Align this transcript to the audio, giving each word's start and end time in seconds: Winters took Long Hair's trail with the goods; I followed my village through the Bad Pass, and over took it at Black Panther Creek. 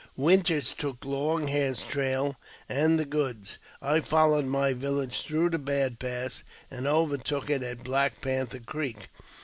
Winters 0.17 0.73
took 0.73 1.05
Long 1.05 1.45
Hair's 1.47 1.83
trail 1.83 2.35
with 2.67 2.97
the 2.97 3.05
goods; 3.05 3.59
I 3.83 3.99
followed 3.99 4.45
my 4.47 4.73
village 4.73 5.21
through 5.21 5.51
the 5.51 5.59
Bad 5.59 5.99
Pass, 5.99 6.41
and 6.71 6.87
over 6.87 7.17
took 7.19 7.51
it 7.51 7.61
at 7.61 7.83
Black 7.83 8.19
Panther 8.19 8.57
Creek. 8.61 9.09